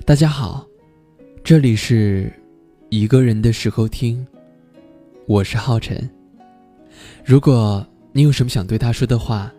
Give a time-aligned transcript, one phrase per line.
[0.00, 0.66] 大家好，
[1.44, 2.32] 这里是
[2.88, 4.26] 一个人的时候听，
[5.26, 6.10] 我是浩辰。
[7.24, 9.52] 如果你有什么想对他说的话、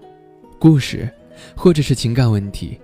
[0.60, 1.10] 故事，
[1.56, 2.78] 或者是情感问题，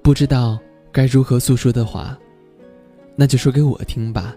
[0.00, 0.56] 不知道
[0.92, 2.16] 该如何诉说的话，
[3.16, 4.36] 那就说给我听吧。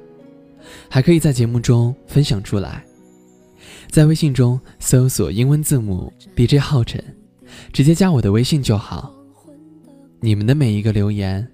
[0.90, 2.84] 还可以在节目中分享出来，
[3.92, 7.00] 在微信中搜索英文字母 DJ 浩辰，
[7.72, 9.14] 直接加我的微信就好。
[10.20, 11.48] 你们的每一个留言，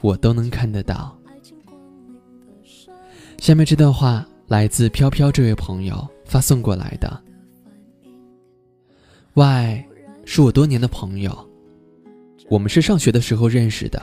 [0.00, 1.16] 我都能看得到。
[3.38, 7.22] 下面这段话来自飘飘这位朋友发送过来的。
[9.34, 9.84] Y
[10.24, 11.48] 是我多年的朋友，
[12.48, 14.02] 我们是上学的时候认识的。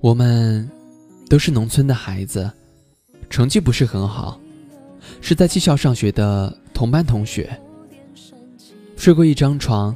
[0.00, 0.68] 我们
[1.28, 2.50] 都是农村的孩子。
[3.28, 4.40] 成绩不是很好，
[5.20, 7.48] 是在技校上学的同班同学。
[8.96, 9.94] 睡过一张床，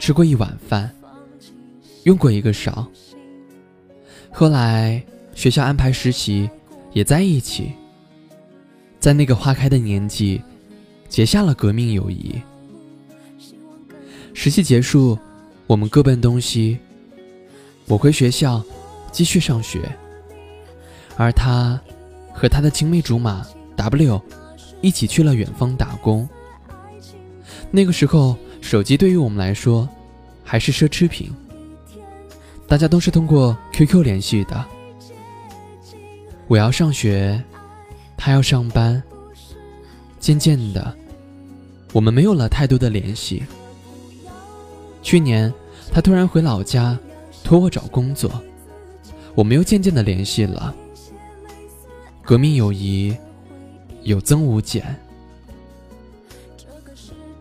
[0.00, 0.92] 吃过一碗饭，
[2.02, 2.90] 用过一个勺。
[4.30, 5.02] 后来
[5.34, 6.50] 学校安排实习，
[6.92, 7.72] 也在一起。
[8.98, 10.42] 在那个花开的年纪，
[11.08, 12.40] 结下了革命友谊。
[14.34, 15.18] 实习结束，
[15.66, 16.78] 我们各奔东西。
[17.86, 18.62] 我回学校
[19.10, 19.80] 继续上学，
[21.16, 21.80] 而他。
[22.32, 23.44] 和他的青梅竹马
[23.76, 24.18] W
[24.80, 26.26] 一起去了远方打工。
[27.70, 29.86] 那个时候，手机对于我们来说
[30.42, 31.30] 还是奢侈品，
[32.70, 34.64] 大家都是通过 QQ 联系的。
[36.46, 37.42] 我要上学，
[38.16, 39.02] 他要上班。
[40.20, 40.96] 渐渐的，
[41.92, 43.42] 我们没有了太多的联系。
[45.02, 45.52] 去年，
[45.90, 46.96] 他突然回老家，
[47.42, 48.30] 托我找工作，
[49.34, 50.72] 我们又渐渐的联系了。
[52.22, 53.16] 革命友谊
[54.04, 54.94] 有增无减。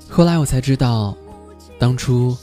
[0.09, 1.15] 后来我才知道，
[1.77, 2.35] 当初